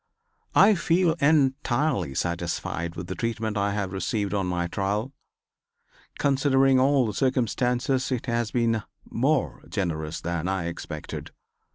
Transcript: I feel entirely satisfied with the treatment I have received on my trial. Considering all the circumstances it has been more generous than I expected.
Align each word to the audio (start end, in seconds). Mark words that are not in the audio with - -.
I 0.55 0.73
feel 0.73 1.13
entirely 1.19 2.15
satisfied 2.15 2.95
with 2.95 3.05
the 3.05 3.13
treatment 3.13 3.55
I 3.55 3.73
have 3.73 3.93
received 3.93 4.33
on 4.33 4.47
my 4.47 4.65
trial. 4.65 5.13
Considering 6.17 6.79
all 6.79 7.05
the 7.05 7.13
circumstances 7.13 8.11
it 8.11 8.25
has 8.25 8.49
been 8.49 8.81
more 9.05 9.63
generous 9.69 10.19
than 10.19 10.47
I 10.47 10.65
expected. 10.65 11.29